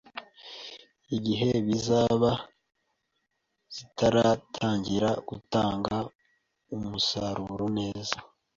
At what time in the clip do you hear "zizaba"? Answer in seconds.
1.67-2.31